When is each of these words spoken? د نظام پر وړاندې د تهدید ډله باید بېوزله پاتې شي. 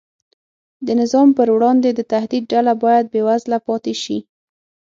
د 0.85 0.87
نظام 1.01 1.27
پر 1.37 1.47
وړاندې 1.55 1.89
د 1.93 1.99
تهدید 2.11 2.43
ډله 2.53 2.73
باید 2.83 3.05
بېوزله 3.13 3.57
پاتې 3.67 3.93
شي. 4.03 4.17